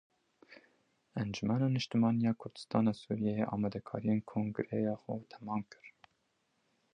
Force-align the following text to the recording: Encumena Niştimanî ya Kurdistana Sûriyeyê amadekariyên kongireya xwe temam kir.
Encumena 1.21 1.67
Niştimanî 1.75 2.21
ya 2.27 2.33
Kurdistana 2.41 2.91
Sûriyeyê 3.01 3.45
amadekariyên 3.55 4.19
kongireya 4.29 4.95
xwe 5.01 5.15
temam 5.31 5.61
kir. 5.71 5.85